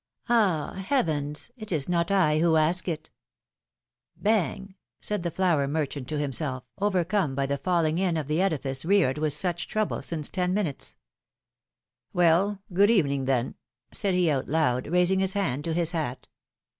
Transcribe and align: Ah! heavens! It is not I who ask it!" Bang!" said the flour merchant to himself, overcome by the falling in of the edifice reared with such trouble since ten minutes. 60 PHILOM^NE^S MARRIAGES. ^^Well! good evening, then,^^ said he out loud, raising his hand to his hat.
Ah! 0.29 0.83
heavens! 0.87 1.51
It 1.55 1.71
is 1.71 1.87
not 1.87 2.09
I 2.09 2.39
who 2.39 2.55
ask 2.55 2.87
it!" 2.87 3.11
Bang!" 4.27 4.73
said 4.99 5.21
the 5.21 5.29
flour 5.29 5.67
merchant 5.67 6.07
to 6.07 6.17
himself, 6.17 6.63
overcome 6.79 7.35
by 7.35 7.45
the 7.45 7.59
falling 7.59 7.99
in 7.99 8.17
of 8.17 8.27
the 8.27 8.41
edifice 8.41 8.83
reared 8.83 9.19
with 9.19 9.33
such 9.33 9.67
trouble 9.67 10.01
since 10.01 10.31
ten 10.31 10.55
minutes. 10.55 10.95
60 12.13 12.15
PHILOM^NE^S 12.15 12.15
MARRIAGES. 12.15 12.15
^^Well! 12.15 12.59
good 12.73 12.89
evening, 12.89 13.25
then,^^ 13.25 13.53
said 13.95 14.15
he 14.15 14.31
out 14.31 14.47
loud, 14.47 14.87
raising 14.87 15.19
his 15.19 15.33
hand 15.33 15.63
to 15.65 15.73
his 15.73 15.91
hat. 15.91 16.27